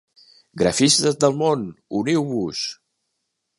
Grafistes 0.61 1.19
del 1.25 1.37
món, 1.43 1.69
uniu-vos! 2.01 2.65